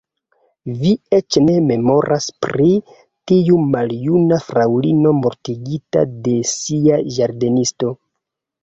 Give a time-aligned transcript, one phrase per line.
[0.77, 2.69] Vi eĉ ne memoras pri
[3.33, 7.97] tiu maljuna fraŭlino mortigita de sia ĝardenisto.